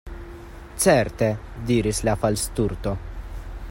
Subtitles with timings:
[0.73, 1.29] "Certe,"
[1.63, 2.97] diris la Falsturto.